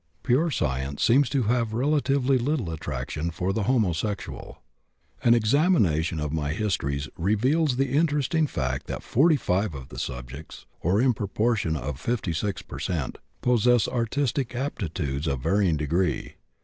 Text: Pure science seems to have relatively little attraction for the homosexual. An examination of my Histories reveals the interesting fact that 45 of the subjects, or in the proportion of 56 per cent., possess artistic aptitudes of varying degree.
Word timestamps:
Pure 0.23 0.49
science 0.49 1.03
seems 1.03 1.29
to 1.29 1.43
have 1.43 1.73
relatively 1.75 2.39
little 2.39 2.71
attraction 2.71 3.29
for 3.29 3.53
the 3.53 3.65
homosexual. 3.69 4.63
An 5.23 5.35
examination 5.35 6.19
of 6.19 6.33
my 6.33 6.53
Histories 6.53 7.07
reveals 7.19 7.75
the 7.75 7.89
interesting 7.91 8.47
fact 8.47 8.87
that 8.87 9.03
45 9.03 9.75
of 9.75 9.89
the 9.89 9.99
subjects, 9.99 10.65
or 10.79 10.99
in 10.99 11.09
the 11.09 11.13
proportion 11.13 11.75
of 11.77 11.99
56 11.99 12.63
per 12.63 12.79
cent., 12.79 13.19
possess 13.41 13.87
artistic 13.87 14.55
aptitudes 14.55 15.27
of 15.27 15.41
varying 15.43 15.77
degree. 15.77 16.33